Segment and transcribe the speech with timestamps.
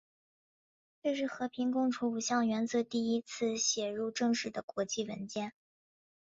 [1.03, 5.53] 这是和平共处五项原则第一次写入正式的国际文件。